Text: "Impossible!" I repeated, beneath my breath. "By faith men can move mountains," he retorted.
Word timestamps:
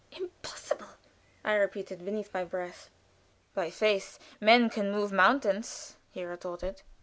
"Impossible!" 0.13 0.87
I 1.45 1.53
repeated, 1.53 2.03
beneath 2.03 2.33
my 2.33 2.43
breath. 2.43 2.89
"By 3.53 3.69
faith 3.69 4.17
men 4.39 4.67
can 4.71 4.91
move 4.91 5.11
mountains," 5.11 5.95
he 6.11 6.25
retorted. 6.25 6.81